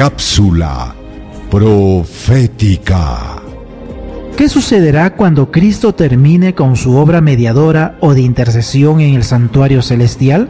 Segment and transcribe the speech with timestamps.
[0.00, 0.94] Cápsula
[1.50, 3.42] profética.
[4.34, 9.82] ¿Qué sucederá cuando Cristo termine con su obra mediadora o de intercesión en el santuario
[9.82, 10.48] celestial?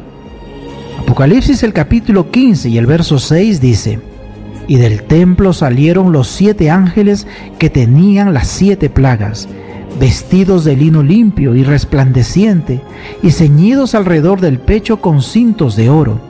[1.01, 3.99] Apocalipsis el capítulo 15 y el verso 6 dice,
[4.69, 7.27] Y del templo salieron los siete ángeles
[7.59, 9.49] que tenían las siete plagas,
[9.99, 12.81] vestidos de lino limpio y resplandeciente,
[13.21, 16.30] y ceñidos alrededor del pecho con cintos de oro.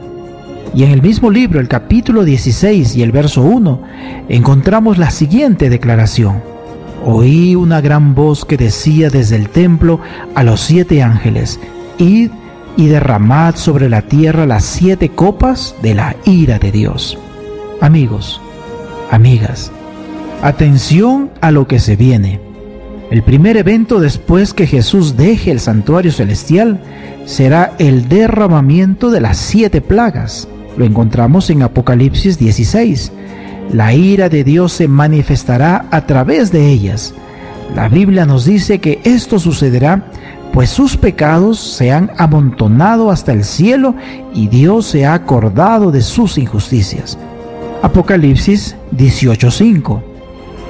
[0.73, 3.83] Y en el mismo libro, el capítulo 16 y el verso 1,
[4.29, 6.43] encontramos la siguiente declaración.
[7.05, 10.01] Oí una gran voz que decía desde el templo
[10.35, 11.59] a los siete ángeles,
[11.99, 12.31] Id
[12.77, 17.19] y derramad sobre la tierra las siete copas de la ira de Dios.
[17.81, 18.41] Amigos,
[19.11, 19.73] amigas,
[20.43, 22.41] atención a lo que se viene.
[23.11, 26.81] El primer evento después que Jesús deje el santuario celestial
[27.25, 30.47] será el derramamiento de las siete plagas.
[30.77, 33.13] Lo encontramos en Apocalipsis 16.
[33.73, 37.15] La ira de Dios se manifestará a través de ellas.
[37.75, 40.05] La Biblia nos dice que esto sucederá
[40.53, 43.95] pues sus pecados se han amontonado hasta el cielo
[44.35, 47.17] y Dios se ha acordado de sus injusticias.
[47.83, 50.03] Apocalipsis 18:5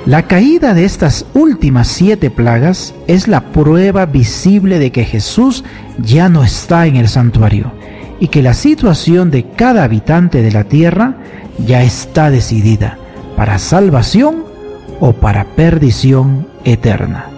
[0.05, 5.65] La caída de estas últimas siete plagas es la prueba visible de que Jesús
[5.99, 7.80] ya no está en el santuario
[8.21, 11.17] y que la situación de cada habitante de la tierra
[11.67, 12.99] ya está decidida
[13.37, 14.45] para salvación
[15.01, 17.31] o para perdición eterna.